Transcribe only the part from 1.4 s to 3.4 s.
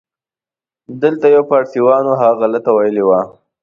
پاړسیوان و، هغه غلطه ویلې وه.